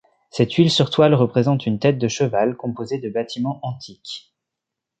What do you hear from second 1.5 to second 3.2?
une tête de cheval composée de